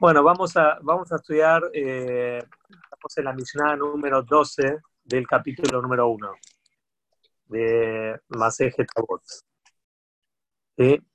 [0.00, 5.80] Bueno, vamos a, vamos a estudiar, eh, estamos en la Mishnah número 12 del capítulo
[5.80, 6.32] número 1
[7.46, 9.22] de Maseje Tabot.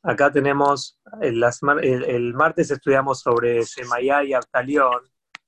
[0.02, 1.44] Acá tenemos, el,
[1.84, 5.02] el, martes estudiamos sobre Shemayá y Abtalión,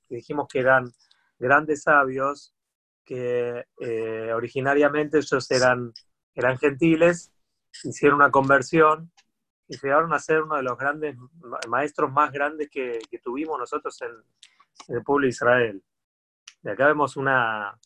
[0.06, 0.92] que dijimos que eran
[1.38, 2.54] grandes sabios,
[3.02, 5.90] que eh, originariamente ellos eran,
[6.34, 7.32] eran gentiles,
[7.82, 9.10] hicieron una conversión
[9.72, 11.16] y llegaron a ser uno de los grandes
[11.66, 14.10] maestros más grandes que, tuvimos nosotros en,
[14.94, 15.82] el pueblo de Israel.
[16.60, 17.78] De acá vemos una,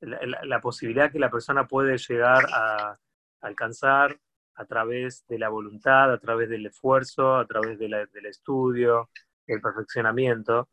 [0.00, 2.98] la, posibilidad que la persona puede llegar a
[3.42, 4.18] alcanzar
[4.56, 9.08] a través de la voluntad, a través del esfuerzo, a través del estudio,
[9.46, 10.68] el perfeccionamiento,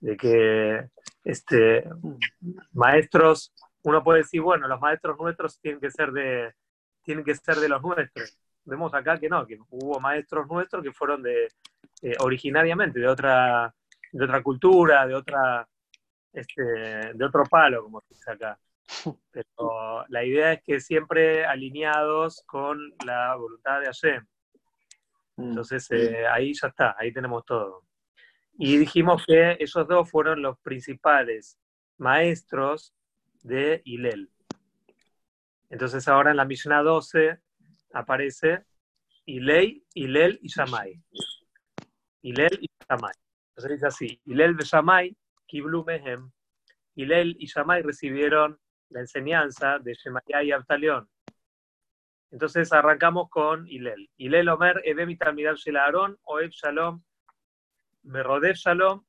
[0.00, 0.88] de que
[1.22, 1.84] este,
[2.72, 3.52] maestros,
[3.82, 6.54] uno puede decir, bueno, los maestros nuestros tienen que ser de,
[7.02, 8.38] tienen que ser de los nuestros.
[8.64, 11.48] Vemos acá que no, que hubo maestros nuestros que fueron de
[12.02, 13.74] eh, originariamente de otra,
[14.12, 15.68] de otra cultura, de otra,
[16.32, 16.62] este,
[17.14, 18.58] de otro palo, como se dice acá.
[19.30, 24.26] Pero la idea es que siempre alineados con la voluntad de Hashem.
[25.36, 25.48] Mm.
[25.48, 27.84] Entonces eh, ahí ya está, ahí tenemos todo.
[28.58, 31.58] Y dijimos que esos dos fueron los principales
[31.98, 32.94] maestros
[33.42, 34.30] de Hillel.
[35.70, 37.38] Entonces ahora en la Mishnah 12
[37.92, 38.64] aparece
[39.24, 41.00] Hillel, Hillel y Shammai.
[42.22, 43.14] Hillel y Shammai.
[43.50, 46.30] Entonces dice así, Hillel de Shammai, Kiblu Mehem.
[46.94, 48.58] Hillel y Shammai recibieron
[48.90, 51.08] la enseñanza de Shemaya y Abtalión.
[52.30, 54.10] Entonces arrancamos con Hillel.
[54.16, 57.02] Hillel Omer, Ebem Talmidal Shel Aaron, Oeb Shalom,
[58.04, 59.04] Merodev Shalom,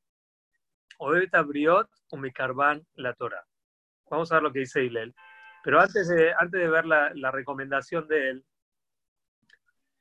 [1.00, 3.46] Oeb Tabriot, Umikarban la Torah.
[4.10, 5.16] Vamos a ver lo que dice Hillel.
[5.64, 8.46] Pero antes de, antes de ver la, la recomendación de él,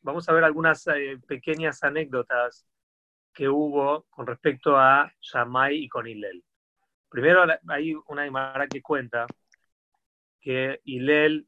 [0.03, 2.67] vamos a ver algunas eh, pequeñas anécdotas
[3.33, 6.45] que hubo con respecto a Shammai y con Hillel.
[7.09, 9.27] Primero hay una Imara que cuenta
[10.41, 11.47] que Hillel,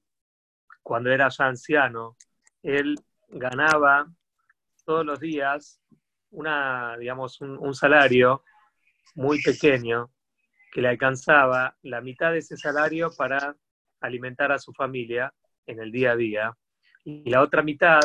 [0.83, 2.17] cuando era ya anciano,
[2.63, 2.97] él
[3.29, 4.07] ganaba
[4.85, 5.81] todos los días
[6.31, 8.43] una, digamos, un, salario
[9.15, 10.11] muy pequeño
[10.73, 13.57] que le alcanzaba la mitad de ese salario para
[14.01, 15.33] alimentar a su familia
[15.67, 16.57] en el día a día
[17.05, 18.01] y la otra mitad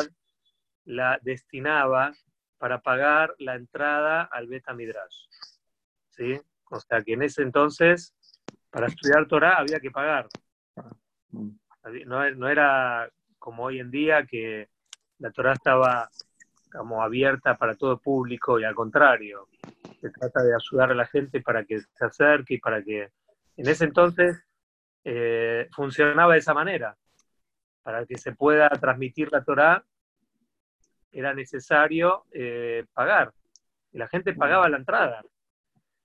[0.84, 2.12] la destinaba
[2.58, 5.26] para pagar la entrada al Beta Midrash.
[6.10, 6.40] ¿Sí?
[6.70, 8.14] O sea que en ese entonces,
[8.70, 10.28] para estudiar Torah había que pagar.
[12.06, 14.68] No, era como hoy en día que
[15.18, 16.10] la Torah estaba
[16.70, 19.48] como abierta para todo público y al contrario,
[20.00, 23.10] se trata de ayudar a la gente para que se acerque y para que
[23.56, 24.44] en ese entonces
[25.04, 26.96] eh, funcionaba de esa manera.
[27.82, 29.84] Para que se pueda transmitir la Torah
[31.12, 33.32] era necesario eh, pagar.
[33.92, 35.22] Y la gente pagaba la entrada.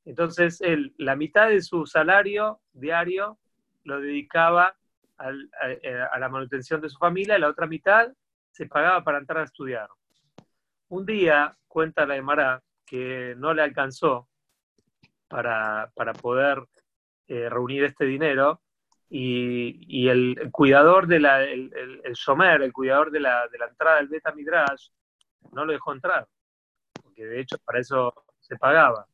[0.05, 3.37] Entonces, él, la mitad de su salario diario
[3.83, 4.75] lo dedicaba
[5.19, 8.11] eh, a, la manutención de su familia, y la otra mitad
[8.51, 9.89] se pagaba para entrar a estudiar.
[10.89, 14.29] Un día, cuenta la Emara, que no le alcanzó
[15.27, 16.63] para, poder
[17.27, 18.61] eh, reunir este dinero
[19.09, 22.01] y, el, cuidador de la, el, el,
[22.61, 24.89] el cuidador de la, de la entrada del Beta Midrash,
[25.51, 26.27] no lo dejó entrar,
[27.01, 29.07] porque de hecho para eso se pagaba.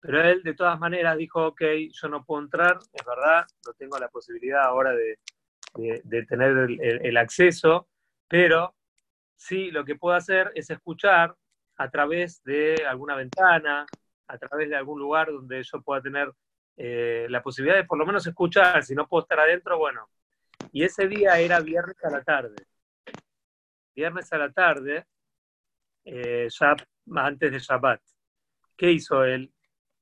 [0.00, 1.62] Pero él de todas maneras dijo, ok,
[1.92, 5.18] yo no puedo entrar, es verdad, no tengo la posibilidad ahora de,
[6.26, 7.88] tener el, acceso,
[8.28, 8.74] pero
[9.36, 11.36] sí lo que puedo hacer es escuchar
[11.76, 13.86] a través de alguna ventana,
[14.26, 16.32] a través de algún lugar donde yo pueda tener
[16.76, 20.08] eh, la posibilidad de por lo menos escuchar, si no puedo estar adentro, bueno.
[20.72, 22.56] Y ese día era viernes a la tarde.
[23.94, 25.06] Viernes a la tarde,
[26.04, 26.48] eh,
[27.14, 28.00] antes de Shabbat.
[28.76, 29.52] ¿Qué hizo él?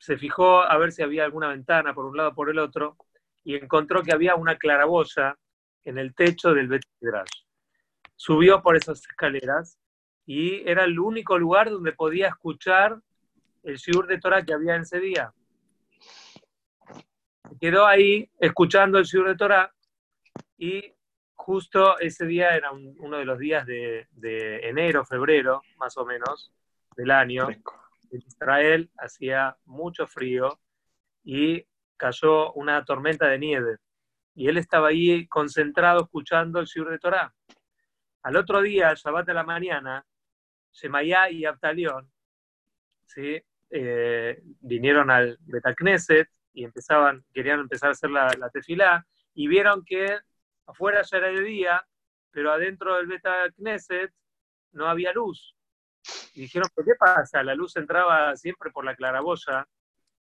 [0.00, 2.96] se fijó a ver si había alguna ventana por un lado o por el otro
[3.44, 5.36] y encontró que había una claraboya
[5.84, 6.82] en el techo del Bet
[8.16, 9.78] Subió por esas escaleras
[10.24, 12.98] y era el único lugar donde podía escuchar
[13.62, 15.32] el shiur de Torah que había en ese día.
[17.60, 19.72] Quedó ahí escuchando el shiur de Torah
[20.56, 20.94] y
[21.34, 26.52] justo ese día era uno de los días de, de enero, febrero, más o menos,
[26.96, 27.48] del año
[28.10, 30.60] en Israel hacía mucho frío
[31.22, 31.64] y
[31.96, 33.76] cayó una tormenta de nieve.
[34.34, 37.32] Y él estaba ahí concentrado escuchando el Shur de Torah.
[38.22, 40.04] Al otro día, el Shabbat de la mañana,
[40.72, 42.10] Shemayá y Abtalión
[43.06, 43.42] ¿sí?
[43.70, 49.84] Eh, vinieron al Betacneset y empezaban, querían empezar a hacer la, la tefilá y vieron
[49.84, 50.18] que
[50.66, 51.86] afuera ya era de día,
[52.30, 54.12] pero adentro del Betacneset
[54.72, 55.56] no había luz.
[56.34, 57.42] y dijeron, qué pasa?
[57.42, 59.66] La luz entraba siempre por la claraboya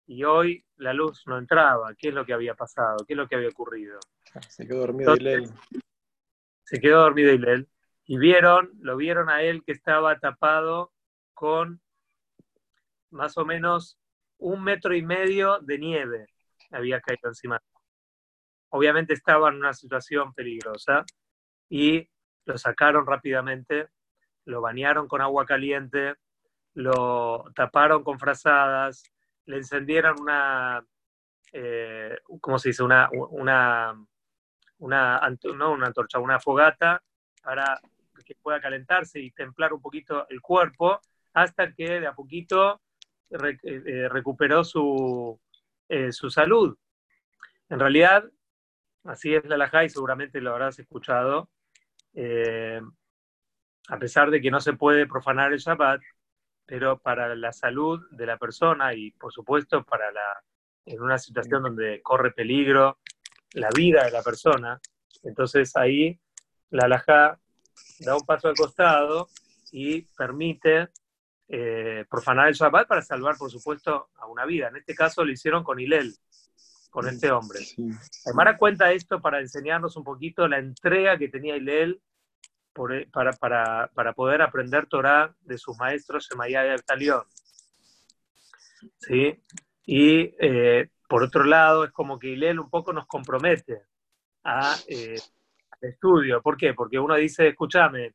[0.07, 1.95] y hoy la luz no entraba.
[1.95, 2.99] ¿Qué es lo que había pasado?
[3.07, 3.99] ¿Qué es lo que había ocurrido?
[4.49, 5.51] Se quedó dormido Hilel.
[6.65, 7.69] Se quedó dormido Hilel.
[8.07, 10.93] Y vieron, lo vieron a él que estaba tapado
[11.33, 11.81] con
[13.11, 13.99] más o menos
[14.39, 16.27] un metro y medio de nieve
[16.71, 17.61] había caído encima.
[18.71, 21.05] Obviamente estaba en una situación peligrosa
[21.69, 22.09] y
[22.45, 23.89] lo sacaron rápidamente,
[24.45, 26.15] lo bañaron con agua caliente,
[26.75, 29.05] lo taparon con frazadas,
[29.47, 30.85] le encendieron una,
[31.53, 32.83] eh, ¿cómo se dice?
[32.83, 33.95] Una, una,
[34.79, 37.03] una, antorcha, una fogata
[37.43, 37.81] para
[38.25, 41.01] que pueda calentarse y templar un poquito el cuerpo
[41.35, 42.81] hasta que de a poquito
[43.31, 45.41] eh, recuperó su,
[45.89, 46.77] eh, su salud.
[47.69, 48.25] En realidad,
[49.05, 51.51] así es la Lajá y seguramente lo habrás escuchado,
[52.15, 52.81] eh,
[53.89, 56.01] a pesar de que no se puede profanar el Shabbat,
[56.67, 60.43] pero para la salud de la persona y por supuesto para la,
[60.87, 62.99] en una situación donde corre peligro
[63.53, 64.81] la vida de la persona,
[65.23, 66.19] entonces ahí
[66.71, 67.39] la Lajá
[68.01, 69.29] da un paso al costado
[69.71, 70.89] y permite
[71.49, 74.69] eh, profanar el Shabbat para salvar, por supuesto, a una vida.
[74.69, 76.15] En este caso lo hicieron con Hilel,
[76.91, 77.59] con este hombre.
[77.61, 77.91] Sí.
[78.59, 82.01] cuenta esto para enseñarnos un poquito la entrega que tenía Hilel
[82.91, 87.25] eh, para, para, para, poder aprender Torah de sus maestros Shemayá y Abtalión.
[88.99, 89.39] ¿Sí?
[89.87, 93.83] Y eh, por otro lado, es como que Hilel un poco nos compromete
[94.45, 96.41] a, al estudio.
[96.41, 96.73] ¿Por qué?
[96.73, 98.15] Porque uno dice, escúchame,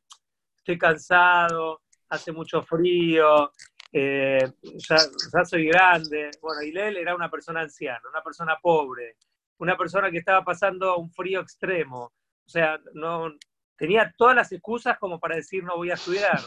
[0.56, 3.50] estoy cansado, hace mucho frío,
[3.92, 6.30] eh, ya, soy grande.
[6.40, 9.16] Bueno, Hilel era una persona anciana, una persona pobre,
[9.58, 12.12] una persona que estaba pasando un frío extremo.
[12.44, 13.32] O sea, no
[13.76, 16.40] tenía todas las excusas como para decir no voy a estudiar.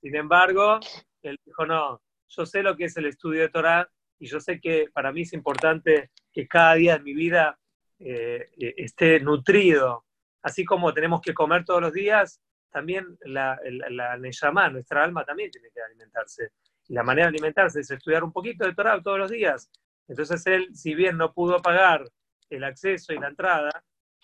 [0.00, 0.80] Sin embargo,
[1.22, 4.60] él dijo, no, yo sé lo que es el estudio de Torah y yo sé
[4.60, 7.58] que para mí es importante que cada día de mi vida
[7.98, 10.04] eh, eh, esté nutrido.
[10.42, 12.40] Así como tenemos que comer todos los días,
[12.74, 13.56] también la,
[13.88, 16.50] la, nuestra alma también tiene que alimentarse.
[16.88, 19.70] Y la manera de alimentarse es estudiar un poquito de Torah todos los días.
[20.08, 22.04] Entonces él, si bien no pudo pagar
[22.50, 23.70] el acceso y la entrada,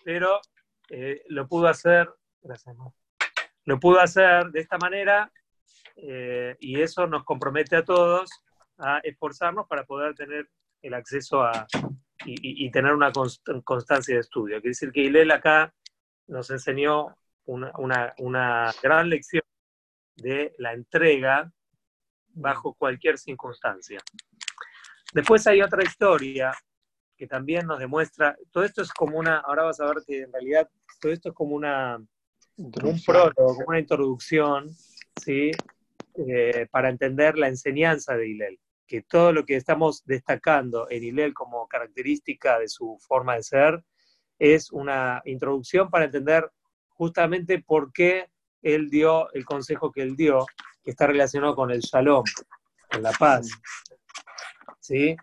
[0.03, 0.41] pero
[0.89, 2.09] eh, lo pudo hacer,
[2.41, 2.75] gracias,
[3.63, 5.31] lo pudo hacer de esta manera
[5.95, 8.29] eh, y eso nos compromete a todos
[8.79, 10.49] a esforzarnos para poder tener
[10.81, 11.67] el acceso a,
[12.25, 13.13] y, tener una
[13.63, 14.55] constancia de estudio.
[14.55, 15.73] Quiere decir que Ilel acá
[16.27, 17.15] nos enseñó
[17.45, 19.43] una, una, gran lección
[20.15, 21.51] de la entrega
[22.29, 23.99] bajo cualquier circunstancia.
[25.13, 26.53] Después hay otra historia
[27.17, 30.31] que también nos demuestra, todo esto es como una, ahora vas a ver que en
[30.31, 31.97] realidad todo esto es como una,
[32.57, 34.69] un prólogo, como una introducción,
[35.21, 35.51] ¿sí?
[36.15, 41.33] Eh, para entender la enseñanza de Hillel, que todo lo que estamos destacando en Hillel
[41.33, 43.83] como característica de su forma de ser
[44.37, 46.49] es una introducción para entender
[47.01, 48.27] justamente porque
[48.61, 50.45] él dio el consejo que él dio,
[50.83, 52.23] que está relacionado con el shalom,
[52.91, 53.49] con la paz.
[54.79, 55.15] ¿Sí?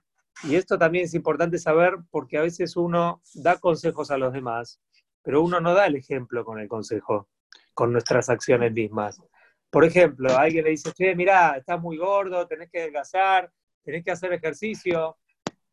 [0.43, 4.81] Y esto también es importante saber porque a veces uno da consejos a los demás,
[5.23, 7.29] pero uno no da el ejemplo con el consejo,
[7.75, 9.23] con nuestras acciones mismas.
[9.71, 13.53] Por ejemplo, alguien le dice, che, mirá, estás muy gordo, tenés que adelgazar,
[13.85, 15.17] tenés que hacer ejercicio.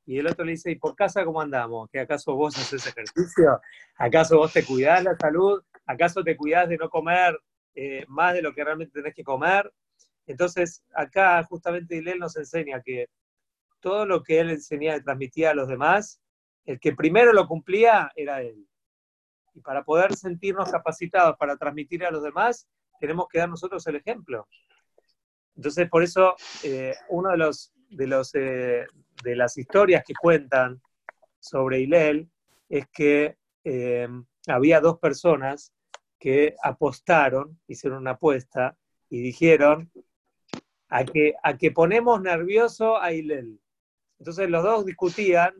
[0.05, 1.89] Y el otro le dice, ¿y por casa cómo andamos?
[1.89, 3.59] ¿Que acaso vos haces ejercicio?
[3.97, 5.63] ¿Acaso vos te cuidás la salud?
[5.85, 7.39] ¿Acaso te cuidas de no comer
[7.75, 9.71] eh, más de lo que realmente tenés que comer?
[10.25, 13.07] Entonces, acá justamente él nos enseña que
[13.79, 16.19] todo lo que él enseñaba y transmitía a los demás,
[16.65, 18.67] el que primero lo cumplía era él.
[19.53, 22.67] Y para poder sentirnos capacitados para transmitir a los demás,
[22.99, 24.47] tenemos que dar nosotros el ejemplo.
[25.55, 28.87] Entonces, por eso, eh, una de, los, de, los, eh,
[29.23, 30.81] de las historias que cuentan
[31.39, 32.27] sobre Hilel
[32.67, 33.37] es que
[34.47, 35.74] había dos personas
[36.25, 38.75] que apostaron, hicieron una apuesta
[39.11, 39.91] y dijeron
[40.89, 43.61] a que, a que ponemos nervioso a Hilel.
[44.17, 45.53] Entonces los dos discutían,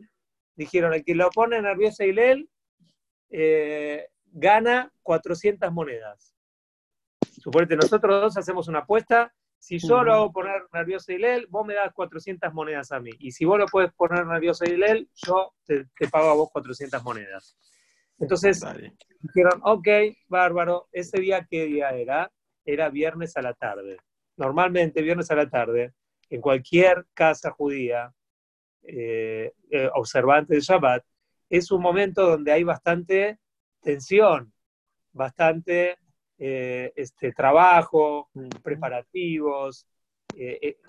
[0.56, 2.50] dijeron, el que lo pone nervioso a Hilel
[3.30, 6.34] eh, gana 400 monedas.
[7.40, 11.64] Suponete, nosotros dos hacemos una apuesta, si yo lo hago poner nervioso a Hilel, vos
[11.64, 13.12] me das 400 monedas a mí.
[13.20, 16.50] Y si vos lo puedes poner nervioso a Hilel, yo te, te pago a vos
[16.50, 17.56] 400 monedas.
[18.18, 18.64] Entonces
[19.20, 19.88] dijeron, ok,
[20.28, 22.30] bárbaro, ese día qué día era?
[22.64, 23.98] Era viernes a la tarde.
[24.36, 25.92] Normalmente viernes a la tarde,
[26.30, 28.12] en cualquier casa judía
[28.82, 31.04] eh, eh, observante de Shabbat,
[31.48, 33.38] es un momento donde hay bastante
[33.80, 34.52] tensión,
[35.12, 35.98] bastante
[36.38, 38.30] eh, este, trabajo,
[38.62, 39.86] preparativos,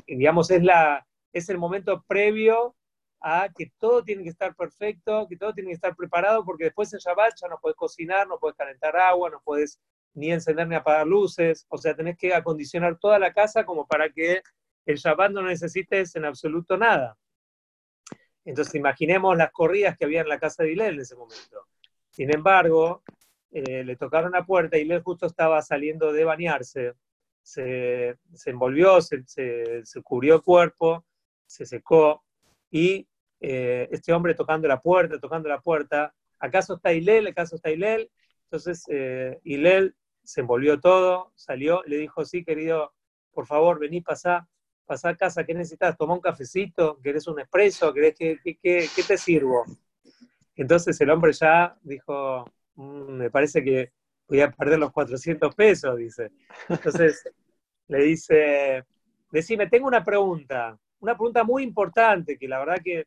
[0.06, 2.76] digamos, es, la, es el momento previo
[3.22, 6.94] a que todo tiene que estar perfecto, que todo tiene que estar preparado, porque después
[6.94, 9.80] en Shabbat ya no puedes cocinar, no puedes calentar agua, no puedes
[10.14, 14.10] ni encender ni apagar luces, o sea, tenés que acondicionar toda la casa como para
[14.10, 14.42] que
[14.86, 17.18] el Shabbat no necesites en absoluto nada.
[18.46, 21.68] Entonces imaginemos las corridas que había en la casa de Hilel en ese momento.
[22.10, 23.04] Sin embargo,
[23.52, 26.94] eh, le tocaron la puerta y Hilel justo estaba saliendo de bañarse,
[27.44, 29.24] se, envolvió, se,
[30.04, 31.06] cubrió el cuerpo,
[31.46, 32.24] se secó
[32.72, 33.08] y
[33.40, 37.28] eh, este hombre tocando la puerta, tocando la puerta, ¿acaso está Hilel?
[37.28, 38.10] ¿Acaso está Hilel?
[38.46, 39.40] Entonces eh,
[40.24, 42.94] se envolvió todo, salió, le dijo, sí, querido,
[43.32, 44.48] por favor, vení, pasá
[44.86, 45.98] pasar a casa, ¿qué necesitas?
[45.98, 46.98] ¿Tomar un cafecito?
[47.04, 47.94] ¿Querés un expreso?
[47.94, 49.66] ¿Querés que, qué te sirvo?
[50.56, 52.46] Entonces el hombre ya dijo,
[52.76, 53.92] mm, me parece que
[54.28, 56.32] voy a perder los 400 pesos, dice.
[56.70, 57.30] Entonces
[57.88, 58.84] le dice,
[59.32, 63.06] decime, tengo una pregunta, una pregunta muy importante, que la verdad que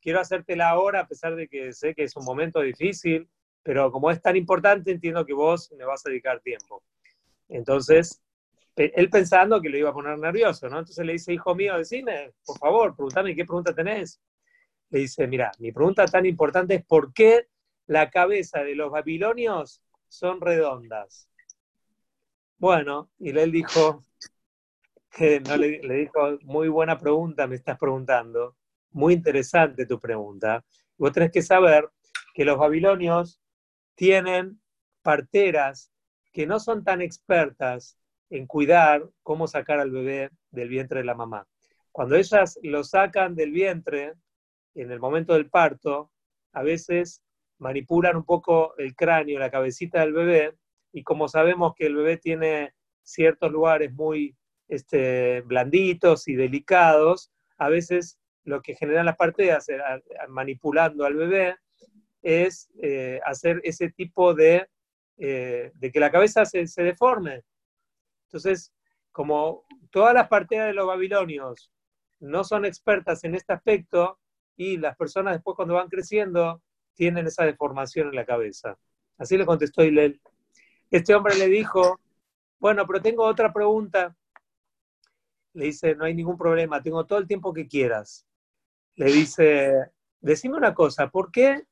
[0.00, 3.28] quiero hacértela ahora, a pesar de que sé que es un momento difícil,
[3.62, 6.82] pero como es tan importante, entiendo que vos me vas a dedicar tiempo.
[7.48, 8.22] Entonces,
[8.76, 10.78] él pensando que lo iba a poner nervioso, ¿no?
[10.78, 14.20] Entonces le dice, hijo mío, decime, por favor, pregúntame qué pregunta tenés.
[14.90, 17.48] Le dice, mira, mi pregunta tan importante es por qué
[17.86, 21.28] la cabeza de los babilonios son redondas.
[22.58, 24.02] Bueno, y él dijo,
[25.46, 28.56] no, le, le, dijo, muy buena pregunta me estás preguntando,
[28.92, 30.64] muy interesante tu pregunta.
[30.96, 31.88] Vos tenés que saber
[32.34, 33.40] que los babilonios
[33.94, 34.60] tienen
[35.02, 35.90] parteras
[36.32, 37.98] que no son tan expertas
[38.30, 41.46] en cuidar cómo sacar al bebé del vientre de la mamá.
[41.90, 44.14] Cuando ellas lo sacan del vientre,
[44.74, 46.12] en el momento del parto,
[46.52, 47.22] a veces
[47.58, 50.54] manipulan un poco el cráneo, la cabecita del bebé,
[50.92, 52.72] y como sabemos que el bebé tiene
[53.02, 54.36] ciertos lugares muy
[54.68, 59.66] este, blanditos y delicados, a veces lo que generan las parteras
[60.28, 61.56] manipulando al bebé
[62.22, 64.68] es eh, hacer ese tipo de,
[65.18, 67.42] eh, de que la cabeza se, se deforme,
[68.28, 68.74] entonces,
[69.10, 71.72] como todas las parteras de los babilonios
[72.20, 74.18] no son expertas en este aspecto
[74.56, 76.62] y las personas después cuando van creciendo
[76.94, 78.76] tienen esa deformación en la cabeza.
[79.16, 80.20] Así le contestó Hilel.
[80.90, 82.00] Este hombre le dijo,
[82.58, 84.14] bueno, pero tengo otra pregunta.
[85.58, 88.26] Le dice, no hay ningún problema, tengo todo el tiempo que quieras.
[88.94, 89.74] Le dice,
[90.20, 91.64] decime una cosa, ¿por qué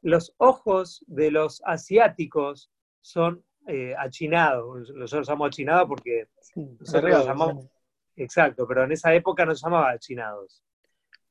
[0.00, 4.76] los ojos de los asiáticos son eh, achinado.
[4.94, 7.66] Nosotros llamamos achinado porque nosotros llamamos,
[8.16, 10.62] exacto, pero en esa época no se llamaba achinados,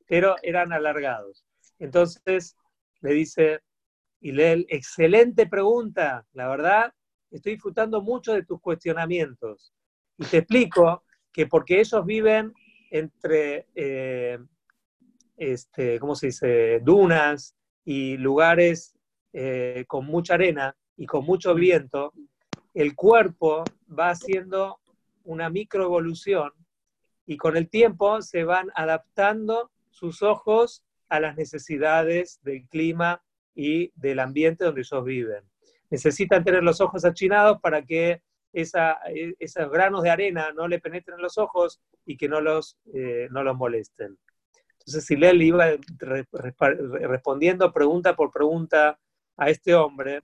[0.07, 1.45] pero eran alargados.
[1.79, 2.55] Entonces
[3.01, 3.61] le dice
[4.21, 6.93] Hilel, excelente pregunta, la verdad,
[7.31, 9.73] estoy disfrutando mucho de tus cuestionamientos.
[10.17, 12.53] Y te explico que porque ellos viven
[12.89, 14.37] entre, eh,
[15.37, 18.95] este, ¿cómo se dice?, dunas y lugares
[19.33, 22.13] eh, con mucha arena, y con mucho viento,
[22.75, 24.79] el cuerpo va haciendo
[25.23, 26.51] una microevolución
[27.25, 33.23] y con el tiempo se van adaptando sus ojos a las necesidades del clima
[33.55, 35.43] y del ambiente donde ellos viven.
[35.89, 38.21] Necesitan tener los ojos achinados para que
[38.53, 43.43] esos granos de arena no le penetren los ojos y que no los, eh, no
[43.43, 44.17] los molesten.
[44.79, 45.67] Entonces, si le iba
[46.31, 48.99] respondiendo pregunta por pregunta
[49.37, 50.21] a este hombre,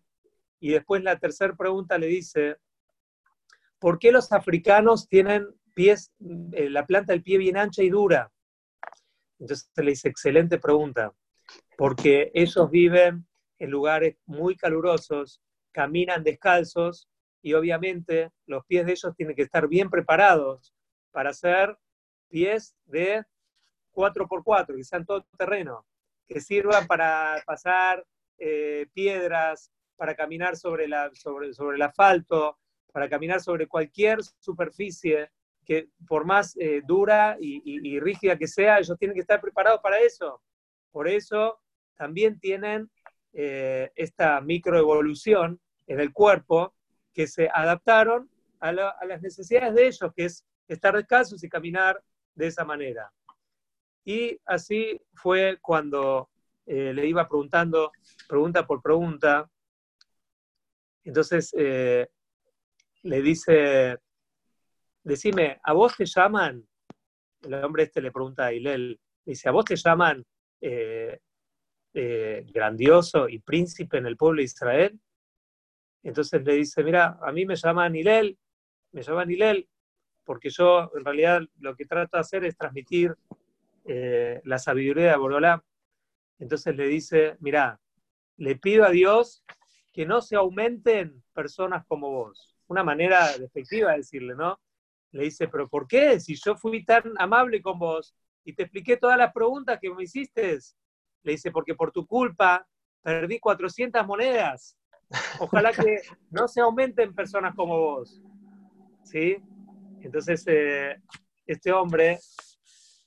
[0.60, 2.58] y después la tercera pregunta le dice,
[3.80, 6.12] ¿por qué los africanos tienen pies,
[6.54, 8.32] eh, la planta del pie bien ancha y dura?
[9.40, 11.14] Entonces le dice, excelente pregunta,
[11.78, 13.28] porque ellos viven
[13.60, 15.42] en lugares muy calurosos,
[15.72, 17.08] caminan descalzos
[17.42, 20.74] y obviamente los pies de ellos tienen que estar bien preparados
[21.12, 21.78] para ser
[22.30, 23.24] pies de
[23.94, 25.86] 4x4, que sean todo terreno,
[26.28, 28.06] que sirvan para pasar
[28.38, 32.58] eh, piedras, para caminar sobre, la, sobre, sobre el asfalto,
[32.92, 35.32] para caminar sobre cualquier superficie
[35.66, 40.00] que por más eh, dura y, rígida que sea, ellos tienen que estar preparados para
[40.00, 40.42] eso.
[40.92, 41.60] Por eso
[41.98, 42.90] también tienen
[43.34, 46.74] eh, esta microevolución en el cuerpo
[47.18, 52.00] que se adaptaron a, las necesidades de ellos, que es estar descalzos y caminar
[52.36, 53.12] de esa manera.
[54.06, 56.30] Y así fue cuando
[56.68, 57.92] eh, le iba preguntando,
[58.30, 59.50] pregunta por pregunta,
[61.04, 62.08] entonces eh,
[63.02, 63.98] le dice,
[65.02, 66.64] decime, ¿a vos te llaman?
[67.42, 70.24] El hombre este le pregunta a Hilel, dice, ¿a vos te llaman
[70.62, 71.20] eh,
[72.54, 75.00] grandioso y príncipe en el pueblo de Israel?
[76.04, 78.38] Entonces le dice, mira, a mí me llama Nilel,
[78.92, 79.68] me llama Nilel,
[80.24, 83.16] porque yo en realidad lo que trato de hacer es transmitir
[83.86, 85.64] eh, la sabiduría de Borolá.
[86.40, 87.80] Entonces le dice, mira,
[88.36, 89.44] le pido a Dios
[89.94, 92.56] que no se aumenten personas como vos.
[92.68, 94.60] Una manera despectiva de decirle, ¿no?
[95.12, 96.20] Le dice, pero ¿por qué?
[96.20, 98.14] Si yo fui tan amable con vos
[98.44, 100.60] y te expliqué todas las preguntas que me hiciste.
[101.24, 102.68] Le dice, porque por tu culpa
[103.02, 104.78] perdí 400 monedas.
[105.40, 108.22] Ojalá que no se aumenten personas como vos.
[109.04, 109.38] ¿Sí?
[110.02, 111.02] Entonces, eh,
[111.46, 112.20] este hombre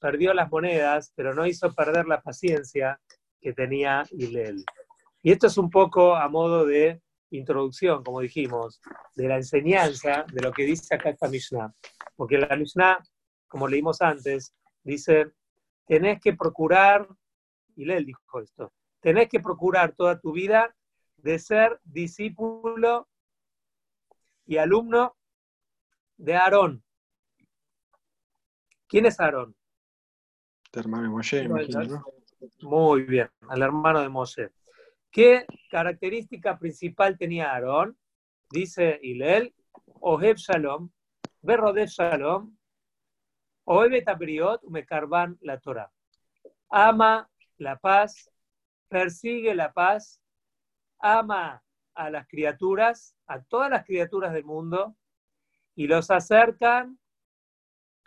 [0.00, 2.98] perdió las monedas, pero no hizo perder la paciencia
[3.40, 4.64] que tenía Hillel.
[5.22, 8.80] Y esto es un poco a modo de introducción, como dijimos,
[9.14, 11.72] de la enseñanza de lo que dice acá esta Mishnah.
[12.16, 12.98] Porque la Mishnah,
[13.46, 15.32] como leímos antes, dice,
[15.86, 17.06] tenés que procurar,
[17.76, 20.74] él dijo esto, tenés que procurar toda tu vida
[21.22, 23.08] de ser discípulo
[24.46, 25.16] y alumno
[26.16, 26.84] de Aarón.
[28.88, 29.54] ¿Quién es Aarón?
[30.72, 32.04] El hermano de Moshe, imagino,
[32.62, 34.50] Muy bien, al hermano de Moshe.
[35.10, 37.96] ¿Qué característica principal tenía Aarón?
[38.50, 39.54] Dice Hilel,
[40.00, 40.90] Oheb Shalom,
[41.42, 42.56] Berrodef Shalom,
[43.64, 45.90] Oheb Tabriot, Umekarban la Torah.
[46.68, 48.30] Ama la paz,
[48.88, 50.20] persigue la paz,
[51.00, 51.62] ama
[51.94, 54.96] a las criaturas, a todas las criaturas del mundo,
[55.74, 56.98] y los acercan,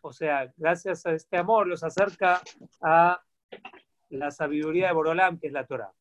[0.02, 2.42] o sea, gracias a este amor, los acerca
[2.82, 3.22] a
[4.10, 5.94] la sabiduría de Borolam, que es la Torah.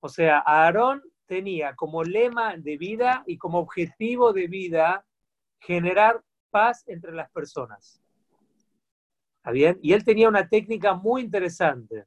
[0.00, 5.06] O sea, Aarón tenía como lema de vida y como objetivo de vida
[5.58, 8.00] generar paz entre las personas.
[9.38, 9.78] ¿Está bien?
[9.82, 12.06] Y él tenía una técnica muy interesante.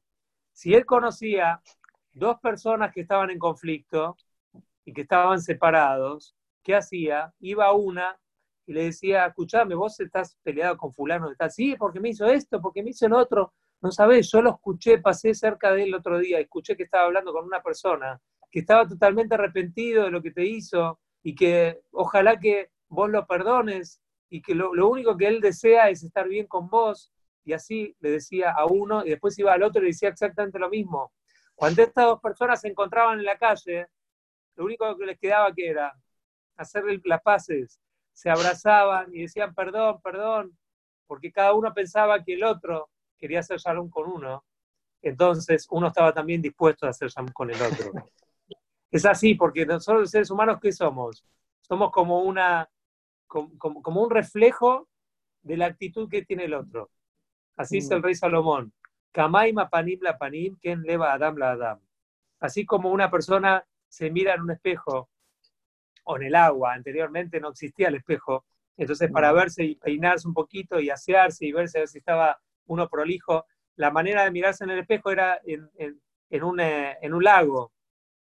[0.52, 1.62] Si él conocía
[2.12, 4.16] dos personas que estaban en conflicto
[4.84, 7.32] y que estaban separados, ¿qué hacía?
[7.40, 8.18] Iba una
[8.66, 12.60] y le decía, escuchame, vos estás peleado con fulano, estás, sí, porque me hizo esto,
[12.60, 13.52] porque me hizo el otro.
[13.80, 17.32] No sabes, yo lo escuché, pasé cerca de él otro día, escuché que estaba hablando
[17.32, 18.20] con una persona
[18.50, 23.26] que estaba totalmente arrepentido de lo que te hizo y que ojalá que vos lo
[23.26, 27.12] perdones y que lo, único que él desea es estar bien con vos.
[27.44, 30.58] Y así le decía a uno y después iba al otro y le decía exactamente
[30.58, 31.12] lo mismo.
[31.60, 33.86] Cuando estas dos personas se encontraban en la calle,
[34.56, 35.92] lo único que les quedaba que era
[36.56, 37.78] hacer las paces.
[38.14, 40.56] Se abrazaban y decían perdón, perdón,
[41.06, 44.42] porque cada uno pensaba que el otro quería hacer shalom con uno,
[45.02, 47.92] entonces uno estaba también dispuesto a hacer shalom con el otro.
[48.90, 51.26] es así, porque nosotros los seres humanos, ¿qué somos?
[51.60, 52.70] Somos como, una,
[53.26, 54.88] como, un reflejo
[55.42, 56.90] de la actitud que tiene el otro.
[57.54, 58.02] Así es el mm.
[58.02, 58.72] rey Salomón.
[59.12, 61.80] Kamaima panim la panim, ken leva adam la adam.
[62.40, 65.10] Así como una persona se mira en un espejo
[66.04, 68.44] o en el agua, anteriormente no existía el espejo,
[68.76, 72.40] entonces para verse y peinarse un poquito y asearse y verse a ver si estaba
[72.66, 73.44] uno prolijo,
[73.76, 77.72] la manera de mirarse en el espejo era en, un, eh, en un lago,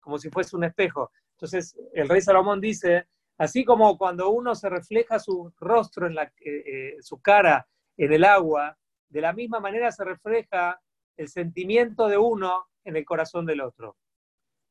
[0.00, 1.12] como si fuese un espejo.
[1.32, 3.06] Entonces, el rey Salomón dice,
[3.38, 7.66] así como cuando uno se refleja su rostro, en la, eh, eh, su cara
[7.96, 8.76] en el agua,
[9.10, 10.80] de la misma manera se refleja
[11.16, 13.96] el sentimiento de uno en el corazón del otro.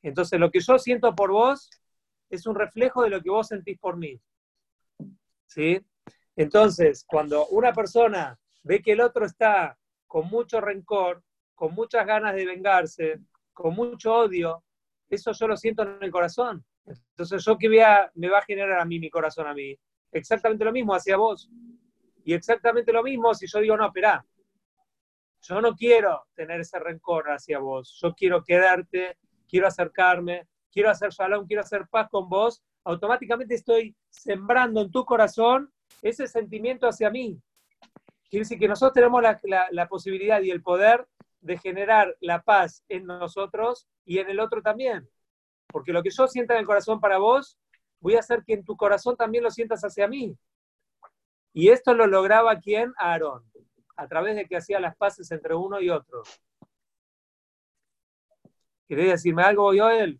[0.01, 1.69] Entonces, lo que yo siento por vos
[2.29, 4.19] es un reflejo de lo que vos sentís por mí.
[5.45, 5.79] ¿Sí?
[6.35, 11.21] Entonces, cuando una persona ve que el otro está con mucho rencor,
[11.53, 13.19] con muchas ganas de vengarse,
[13.51, 14.63] con mucho odio,
[15.09, 16.63] eso yo lo siento en el corazón.
[16.85, 17.79] Entonces, ¿yo qué voy
[18.15, 19.77] me va a generar a mí mi corazón a mí?
[20.11, 21.49] Exactamente lo mismo hacia vos.
[22.29, 24.23] Y exactamente lo mismo si yo digo, no, espera,
[25.41, 31.09] yo no quiero tener ese rencor hacia vos, yo quiero quedarte, quiero acercarme, quiero hacer
[31.09, 37.09] shalom, quiero hacer paz con vos, automáticamente estoy sembrando en tu corazón ese sentimiento hacia
[37.09, 37.41] mí.
[38.29, 39.23] Quiere decir que nosotros tenemos
[39.71, 41.07] la, posibilidad y el poder
[41.41, 45.09] de generar la paz en nosotros y en el otro también.
[45.65, 47.57] Porque lo que yo sienta en el corazón para vos,
[47.99, 50.37] voy a hacer que en tu corazón también lo sientas hacia mí.
[51.53, 52.93] Y esto lo lograba quién?
[52.97, 53.43] Aarón,
[53.95, 56.23] a través de que hacía las paces entre uno y otro.
[58.87, 60.19] ¿Querés decirme algo, Joel?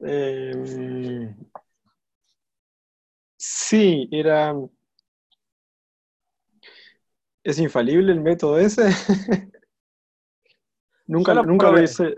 [0.00, 1.34] Eh,
[3.36, 4.54] sí, era
[7.48, 8.82] ¿Es infalible el método ese?
[11.06, 12.14] nunca lo, nunca lo, hice.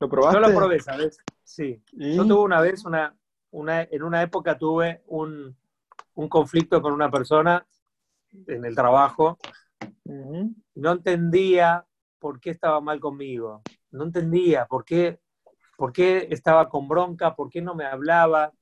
[0.00, 0.40] ¿Lo probaste?
[0.40, 1.18] Yo lo probé, ¿sabes?
[1.44, 1.80] Sí.
[1.92, 3.16] Yo tuve una vez, una,
[3.52, 5.56] una, en una época tuve un,
[6.16, 7.66] un conflicto con una persona
[8.46, 9.38] en el trabajo.
[10.04, 11.86] No entendía
[12.18, 13.62] por qué estaba mal conmigo.
[13.90, 15.20] No entendía por qué
[15.76, 18.52] por qué estaba con bronca, por qué no me hablaba,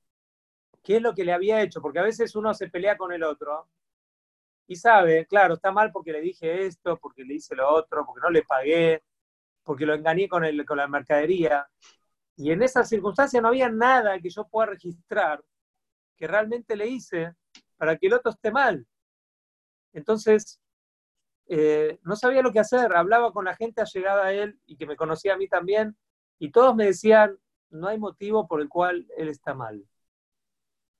[0.83, 3.23] qué es lo que le había hecho, porque a veces uno se pelea con el
[3.23, 3.69] otro
[4.67, 8.21] y sabe, claro, está mal porque le dije esto, porque le hice lo otro, porque
[8.21, 9.03] no le pagué,
[9.63, 11.67] porque lo engañé con, el, con la mercadería.
[12.35, 15.43] Y en esa circunstancia no había nada que yo pueda registrar
[16.17, 17.35] que realmente le hice
[17.77, 18.85] para que el otro esté mal.
[19.93, 20.59] Entonces,
[21.47, 24.87] eh, no sabía lo que hacer, hablaba con la gente allegada a él y que
[24.87, 25.95] me conocía a mí también,
[26.39, 27.37] y todos me decían,
[27.69, 29.85] no hay motivo por el cual él está mal.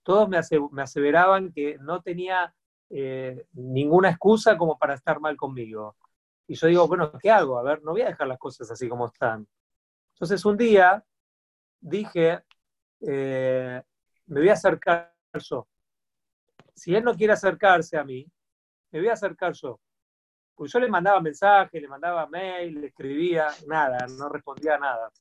[0.03, 2.53] Todos me, aseveraban que no tenía
[2.89, 5.95] eh, ninguna excusa como para estar mal conmigo.
[6.47, 7.57] Y yo digo, bueno, ¿qué hago?
[7.57, 9.47] A ver, no voy a dejar las cosas así como están.
[10.13, 11.03] Entonces un día
[11.81, 12.43] dije,
[13.01, 13.81] eh,
[14.27, 15.13] me voy a acercar.
[16.75, 18.29] Si él no quiere acercarse a mí,
[18.91, 19.79] me voy a acercar yo.
[20.55, 25.11] Pues yo le mandaba mensajes, le mandaba mail, le escribía, nada, no respondía nada.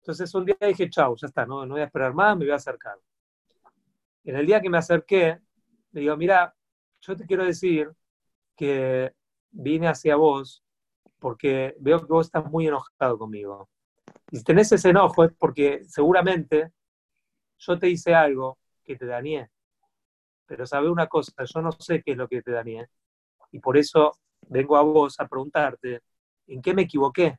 [0.00, 2.52] Entonces un día dije, chau, ya está, no, no voy a esperar más, me voy
[2.52, 2.98] a acercar.
[4.24, 5.38] En el día que me acerqué,
[5.92, 6.54] le digo, mira,
[7.00, 7.90] yo te quiero decir
[8.56, 9.12] que
[9.50, 10.62] vine hacia vos
[11.18, 13.68] porque veo que vos estás muy enojado conmigo.
[14.30, 16.72] Y si tenés ese enojo es porque seguramente
[17.58, 19.50] yo te hice algo que te dañé.
[20.46, 22.88] Pero sabe una cosa, yo no sé qué es lo que te dañé.
[23.52, 24.12] Y por eso
[24.48, 26.02] vengo a vos a preguntarte
[26.46, 27.38] en qué me equivoqué.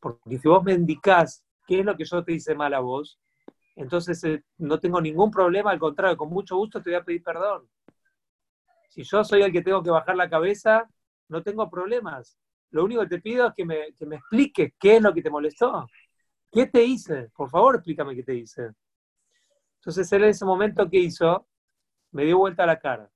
[0.00, 3.18] Porque si vos me indicás qué es lo que yo te hice mal a vos,
[3.74, 7.22] entonces eh, no tengo ningún problema, al contrario, con mucho gusto te voy a pedir
[7.22, 7.68] perdón.
[8.88, 10.88] Si yo soy el que tengo que bajar la cabeza,
[11.28, 12.38] no tengo problemas.
[12.70, 15.22] Lo único que te pido es que me, que me expliques qué es lo que
[15.22, 15.86] te molestó.
[16.50, 17.30] ¿Qué te hice?
[17.36, 18.70] Por favor, explícame qué te hice.
[19.76, 21.46] Entonces él en ese momento, ¿qué hizo?
[22.16, 23.10] Me dio vuelta la cara.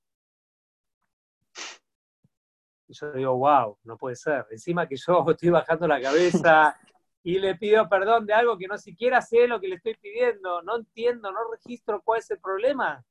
[2.86, 4.46] Y yo digo, wow, no puede ser.
[4.50, 6.78] Encima que yo estoy bajando la cabeza
[7.22, 10.60] y le pido perdón de algo que no siquiera sé lo que le estoy pidiendo,
[10.60, 13.02] no entiendo, no registro cuál es el problema.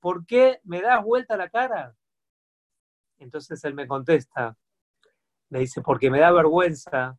[0.00, 1.94] ¿Por qué me das vuelta la cara?
[3.18, 4.56] Entonces él me contesta,
[5.50, 7.16] me dice, porque me da vergüenza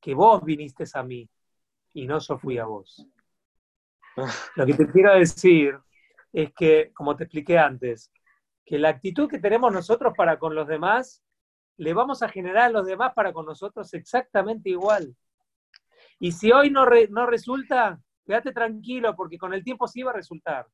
[0.00, 1.28] que vos viniste a mí
[1.94, 3.04] y no yo fui a vos.
[4.54, 5.76] Lo que te quiero decir
[6.42, 8.12] es que, como te expliqué antes,
[8.64, 11.24] que la actitud que tenemos nosotros para con los demás,
[11.78, 15.16] le vamos a generar a los demás para con nosotros exactamente igual.
[16.20, 20.14] Y si hoy no, no resulta, quédate tranquilo, porque con el tiempo sí va a
[20.14, 20.66] resultar.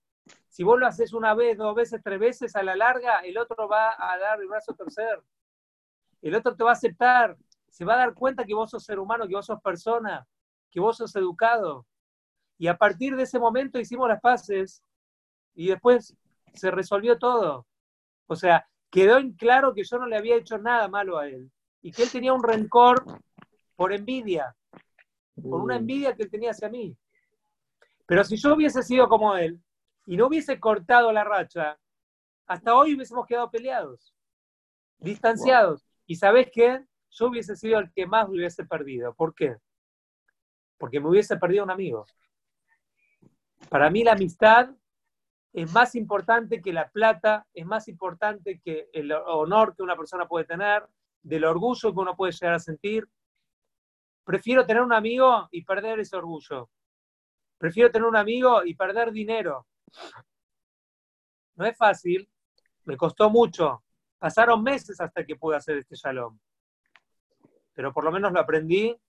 [0.49, 3.67] Si vos lo haces una vez, dos veces, tres veces, a la larga, el otro
[3.67, 5.23] va a dar el brazo tercer.
[6.21, 7.37] El otro te va a aceptar,
[7.69, 10.27] se va a dar cuenta que vos sos ser humano, que vos sos persona,
[10.71, 11.87] que vos sos educado.
[12.59, 14.83] Y a partir de ese momento hicimos las paces
[15.55, 16.17] y después
[16.53, 17.67] se resolvió todo.
[18.27, 21.51] O sea, quedó en claro que yo no le había hecho nada malo a él
[21.83, 23.05] y que él tenía un rencor
[23.77, 24.55] por envidia,
[25.35, 25.79] por una mm.
[25.79, 26.97] envidia que él tenía hacia mí.
[28.07, 29.61] Pero si yo hubiese sido como él
[30.07, 31.79] y no hubiese cortado la racha,
[32.47, 34.15] hasta hoy hubiésemos quedado peleados,
[34.99, 35.87] distanciados.
[36.07, 36.85] Y sabes qué?
[37.11, 39.15] Yo hubiese sido el que más hubiese perdido.
[39.15, 39.57] ¿Por qué?
[40.77, 42.05] Porque me hubiese perdido un amigo.
[43.71, 44.71] Para mí la amistad
[45.55, 50.27] es más importante que la plata, es más importante que el honor que una persona
[50.27, 50.85] puede tener,
[51.23, 53.09] del orgullo que uno puede llegar a sentir.
[54.25, 56.71] Prefiero tener un amigo y perder ese orgullo.
[57.57, 59.69] Prefiero tener un amigo y perder dinero.
[61.55, 62.29] No es fácil,
[62.85, 63.85] me costó mucho.
[64.19, 66.37] Pasaron meses hasta que pude hacer este shalom.
[67.75, 69.01] Pero por lo menos lo aprendí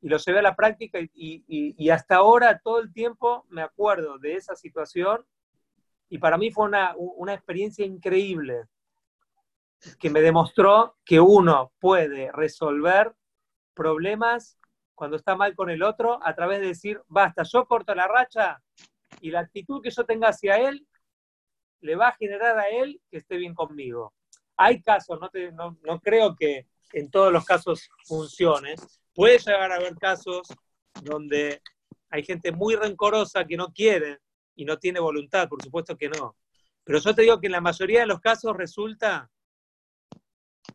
[0.00, 4.18] y lo llevé a la práctica y, y hasta ahora todo el tiempo me acuerdo
[4.18, 5.26] de esa situación
[6.10, 8.64] y para mí fue una, una experiencia increíble
[9.98, 13.14] que me demostró que uno puede resolver
[13.72, 14.58] problemas
[14.94, 18.60] cuando está mal con el otro a través de decir, basta, yo corto la racha
[19.20, 20.86] y la actitud que yo tenga hacia él
[21.80, 24.12] le va a generar a él que esté bien conmigo.
[24.56, 28.74] Hay casos, no, no, no creo que en todos los casos funcione.
[29.14, 30.48] Puede llegar a haber casos
[31.02, 31.62] donde
[32.10, 34.18] hay gente muy rencorosa que no quiere
[34.54, 36.36] y no tiene voluntad, por supuesto que no.
[36.84, 39.30] Pero yo te digo que en la mayoría de los casos resulta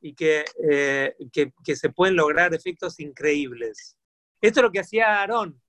[0.02, 3.98] y que, eh, que, se pueden lograr efectos increíbles.
[4.42, 5.62] Esto es lo que hacía Aarón,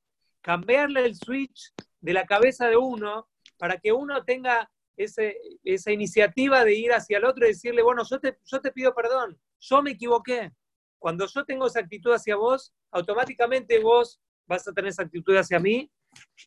[0.42, 6.64] cambiarle el switch de la cabeza de uno para que uno tenga ese, esa iniciativa
[6.64, 9.82] de ir hacia el otro y decirle, bueno, yo te, yo te pido perdón, yo
[9.82, 10.52] me equivoqué.
[10.98, 15.58] Cuando yo tengo esa actitud hacia vos, automáticamente vos vas a tener esa actitud hacia
[15.58, 15.90] mí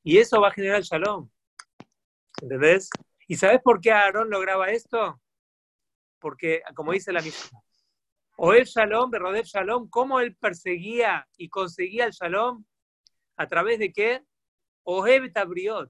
[0.04, 1.30] y eso va a generar shalom.
[2.41, 2.89] ¿Entendés?
[3.28, 5.21] ¿Y sabes por qué Aarón lograba esto?
[6.19, 7.62] Porque, como dice la misma,
[8.38, 12.63] o el Shalom, Berodev Shalom, cómo él perseguía y conseguía el Shalom,
[13.39, 14.21] ¿A través de qué?
[14.84, 15.89] Oheb Tabriot,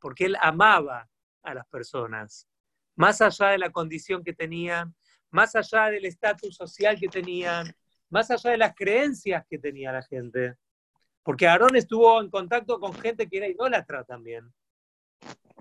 [0.00, 1.08] porque él amaba
[1.44, 2.48] a las personas,
[2.96, 4.92] más allá de la condición que tenían,
[5.30, 7.72] más allá del estatus social que tenían,
[8.10, 10.56] más allá de las creencias que tenía la gente.
[11.22, 14.52] Porque Aarón estuvo en contacto con gente que era idólatra también.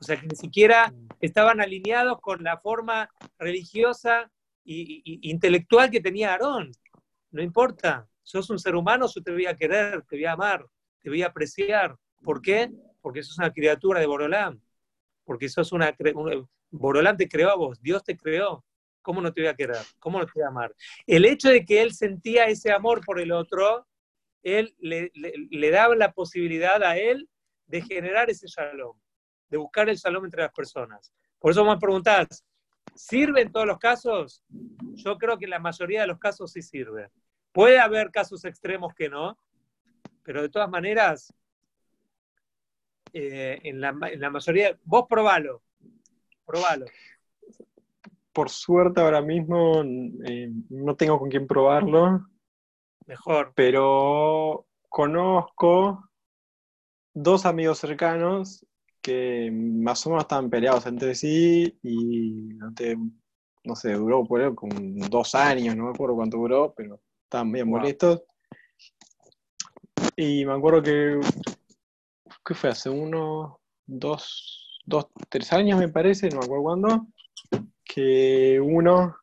[0.01, 4.31] O sea, que ni siquiera estaban alineados con la forma religiosa
[4.65, 6.71] e intelectual que tenía Aarón.
[7.29, 10.65] No importa, sos un ser humano, yo te voy a querer, te voy a amar,
[11.01, 11.95] te voy a apreciar.
[12.23, 12.71] ¿Por qué?
[12.99, 14.59] Porque sos una criatura de Borolán.
[15.23, 15.95] Porque sos una,
[16.71, 18.65] Borolán te creó a vos, Dios te creó.
[19.03, 19.77] ¿Cómo no te voy a querer?
[19.99, 20.75] ¿Cómo no te voy a amar?
[21.05, 23.87] El hecho de que él sentía ese amor por el otro,
[24.41, 27.29] él le, le daba la posibilidad a él
[27.67, 29.00] de generar ese shalom
[29.51, 31.13] de buscar el shalom entre las personas.
[31.37, 32.45] Por eso me preguntás,
[32.95, 34.43] ¿sirve en todos los casos?
[34.93, 37.11] Yo creo que en la mayoría de los casos sí sirve.
[37.51, 39.37] Puede haber casos extremos que no,
[40.23, 41.33] pero de todas maneras,
[43.11, 45.61] eh, en, la, mayoría, vos probalo,
[46.45, 46.85] probalo.
[48.31, 49.83] Por suerte ahora mismo
[50.25, 52.25] eh, no tengo con quién probarlo.
[53.05, 53.51] Mejor.
[53.55, 56.09] Pero conozco
[57.13, 58.65] dos amigos cercanos
[59.01, 62.49] que más o menos estaban peleados entre sí y
[63.63, 64.73] no sé, duró por como
[65.09, 68.23] dos años, no me acuerdo cuánto duró, pero estaban bien molestos.
[70.15, 71.19] Y me acuerdo que,
[72.45, 72.69] ¿qué fue?
[72.69, 73.53] Hace unos
[73.85, 77.07] dos, dos, tres años me parece, no me acuerdo cuándo,
[77.83, 79.15] que uno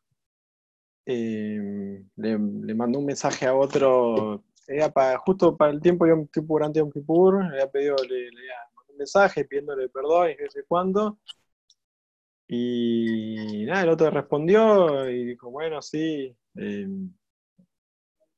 [1.06, 2.38] eh, le,
[2.74, 7.44] mandó un mensaje a otro, era para, justo para el tiempo, yo durante un Kippur,
[7.44, 8.42] le había pedido, le, le,
[8.98, 11.18] mensaje pidiéndole perdón y no sé cuándo.
[12.46, 17.12] Y nada, el otro respondió y dijo, bueno, sí, em,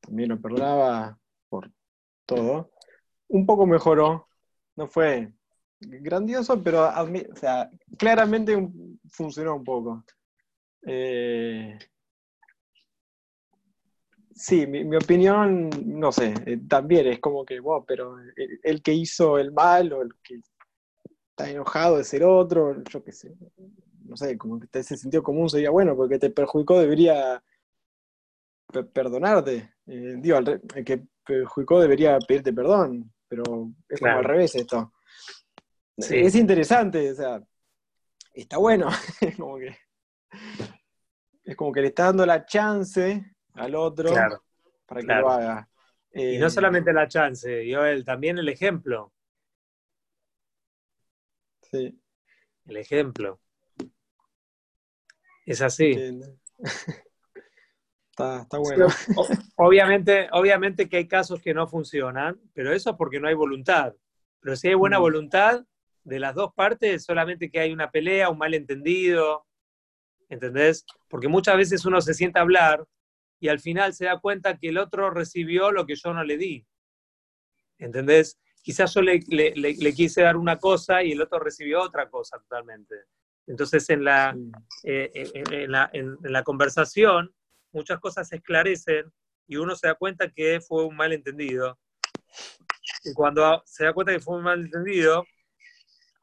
[0.01, 1.18] también lo perdonaba
[1.49, 1.70] por
[2.27, 2.73] todo.
[3.29, 4.29] Un poco mejoró,
[4.75, 5.33] no fue
[5.81, 6.90] grandioso, pero
[7.96, 8.68] claramente
[9.09, 10.05] funcionó un poco.
[10.83, 11.79] Eh,
[14.40, 18.16] sí, mi, opinión, no sé, eh, también es como que, wow, pero
[18.62, 20.40] el, que hizo el mal o el que
[21.31, 23.35] está enojado de ser otro, yo qué sé,
[24.05, 27.42] no sé, como que ese sentido común sería bueno, porque te perjudicó debería
[28.92, 29.74] perdonarte.
[29.87, 34.92] Eh, digo, el, que perjudicó debería pedirte perdón, pero es como al revés esto.
[35.98, 37.42] Es interesante, o sea,
[38.33, 38.88] está bueno,
[39.20, 39.76] es como que
[41.44, 44.13] es como que le está dando la chance al otro
[44.87, 45.69] para que lo haga.
[46.13, 49.13] y no eh, solamente la chance, Joel, también el ejemplo.
[51.63, 51.97] Sí.
[52.67, 53.41] El ejemplo.
[55.47, 56.21] Es así.
[58.11, 58.87] está, bueno.
[59.57, 63.95] Obviamente, obviamente que hay casos que no funcionan, pero eso es porque no hay voluntad.
[64.41, 65.03] Pero si hay buena mm.
[65.03, 65.65] voluntad
[66.05, 69.47] de las dos partes, solamente que hay una pelea, un malentendido,
[70.29, 70.85] ¿entendés?
[71.09, 72.85] Porque muchas veces uno se siente a hablar
[73.40, 76.37] y al final se da cuenta que el otro recibió lo que yo no le
[76.37, 76.66] di.
[77.79, 78.38] ¿Entendés?
[78.62, 79.20] quizás yo le,
[79.94, 82.94] quise dar una cosa y el otro recibió otra cosa totalmente.
[83.46, 84.37] Entonces, en la,
[84.85, 87.35] eh, en, la, en, la, conversación,
[87.72, 89.11] muchas cosas se esclarecen
[89.46, 91.79] y uno se da cuenta que fue un malentendido.
[93.05, 95.24] Y cuando se da cuenta que fue un malentendido,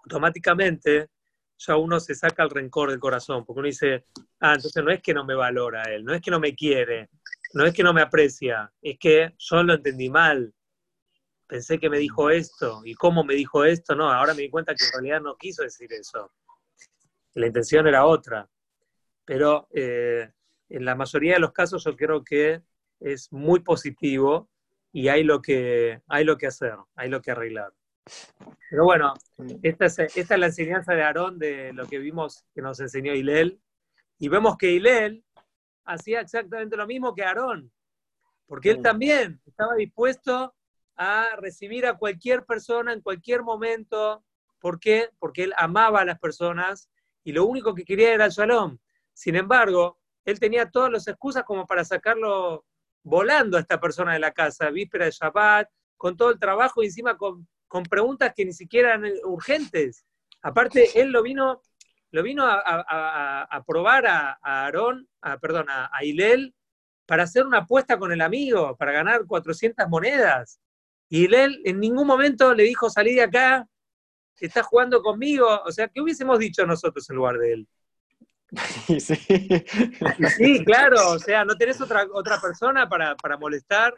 [0.04, 1.10] automáticamente
[1.58, 4.06] ya uno se saca el rencor del corazón, porque uno dice,
[4.40, 7.10] ah, entonces no es que no me valora él, no es que no me quiere,
[7.54, 10.54] no es que no me aprecia, es que yo lo entendí mal,
[11.48, 14.76] pensé que me dijo esto, y cómo me dijo esto, no, ahora me di cuenta
[14.76, 16.32] que en realidad no quiso decir eso.
[17.34, 18.50] La intención era otra.
[19.26, 20.32] Pero eh,
[20.70, 22.62] en la mayoría de los casos yo creo que
[23.00, 24.50] es muy positivo
[24.92, 27.74] y hay lo que, hay lo que hacer, hay lo que arreglar.
[28.70, 29.14] Pero bueno,
[29.64, 33.14] esta es, esta es la enseñanza de Aarón de lo que vimos que nos enseñó
[33.14, 33.62] Hilel.
[34.20, 35.24] Y vemos que Hilel
[35.86, 37.72] hacía exactamente lo mismo que Aarón,
[38.46, 40.54] porque él también estaba dispuesto
[40.96, 44.24] a recibir a cualquier persona en cualquier momento.
[44.60, 45.10] ¿Por qué?
[45.20, 46.90] Porque él amaba a las personas
[47.24, 48.78] y lo único que quería era el shalom.
[49.14, 52.66] Sin embargo, él tenía todas las excusas como para sacarlo
[53.04, 56.88] volando a esta persona de la casa, víspera de Shabbat, con todo el trabajo y
[56.88, 57.48] encima con,
[57.90, 60.06] preguntas que ni siquiera eran urgentes.
[60.42, 61.62] Aparte, él lo vino,
[62.12, 66.54] lo vino a, probar a, Aarón, a, perdón, a, a Hilel,
[67.06, 70.60] para hacer una apuesta con el amigo, para ganar 400 monedas.
[71.10, 73.68] Y él en ningún momento le dijo, salí de acá,
[74.40, 75.48] estás jugando conmigo.
[75.66, 77.68] O sea, ¿qué hubiésemos dicho nosotros en lugar de él?
[79.00, 79.18] Sí.
[80.38, 83.94] sí, claro, o sea, ¿no tenés otra, otra persona para, molestar?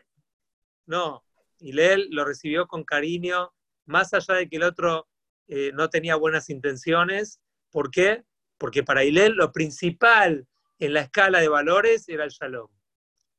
[0.88, 1.24] No.
[1.60, 3.54] Hillel lo recibió con cariño,
[3.90, 5.08] más allá de que el otro
[5.48, 7.42] eh, no tenía buenas intenciones.
[7.72, 8.24] ¿Por qué?
[8.60, 10.48] Porque para Hillel lo principal
[10.78, 12.70] en la escala de valores era el shalom.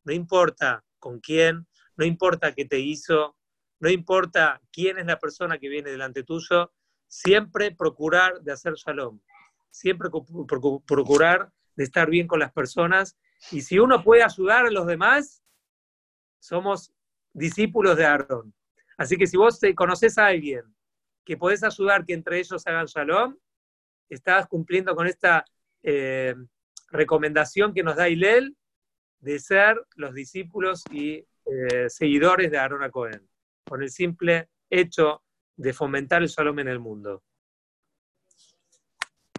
[0.04, 3.36] No importa con quién, no importa qué te hizo,
[3.78, 6.72] no importa quién es la persona que viene delante tuyo,
[7.06, 9.20] siempre procurar de hacer shalom,
[9.70, 10.10] siempre
[10.84, 13.16] procurar de estar bien con las personas.
[13.52, 15.44] Y si uno puede ayudar a los demás,
[16.40, 16.92] somos
[17.32, 18.52] discípulos de Aarón.
[19.00, 20.62] Así que si vos conoces a alguien
[21.24, 23.34] que podés ayudar que entre ellos hagan shalom,
[24.10, 25.42] estás cumpliendo con esta
[25.82, 26.34] eh,
[26.88, 28.54] recomendación que nos da Hilel
[29.20, 31.14] de ser los discípulos y
[31.46, 33.26] eh, seguidores de Aarón Cohen,
[33.64, 35.22] con el simple hecho
[35.56, 37.22] de fomentar el shalom en el mundo.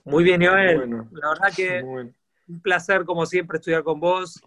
[0.05, 0.89] Muy bien, Joel.
[1.11, 4.41] La verdad que un placer, como siempre, estudiar con vos.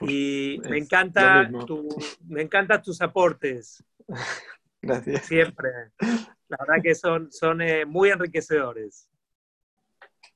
[0.00, 1.50] Y me encanta,
[2.26, 3.82] me encantan tus aportes.
[4.82, 5.26] Gracias.
[5.26, 5.70] Siempre.
[6.48, 9.10] La verdad que son, son eh, muy enriquecedores.